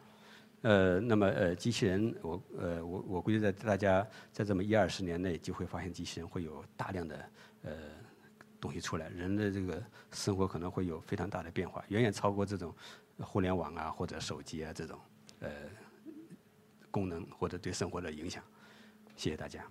[0.63, 7.31] 呃，那么呃，机器人，我呃我我估计在大家在这么一二十年内就会发现机器人会有大量的
[7.63, 7.73] 呃
[8.63, 9.83] 东西出来，人的这个
[10.13, 12.73] 生活可能会有非常大的变化，远远超过这种
[13.19, 14.97] 互联网啊或者手机啊这种
[15.41, 15.51] 呃
[16.89, 18.41] 功能或者对生活的影响。
[19.17, 19.67] 谢谢大家。